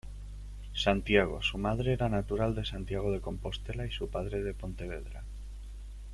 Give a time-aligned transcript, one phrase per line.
[0.73, 5.23] Santiago Su madre era natural de Santiago de Compostela y su padre de Pontevedra.